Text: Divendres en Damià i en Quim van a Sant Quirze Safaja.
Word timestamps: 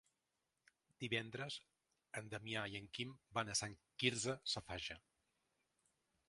Divendres 1.03 1.57
en 2.21 2.31
Damià 2.31 2.63
i 2.71 2.79
en 2.79 2.87
Quim 2.99 3.13
van 3.39 3.53
a 3.53 3.57
Sant 3.61 3.77
Quirze 4.05 4.37
Safaja. 4.55 4.99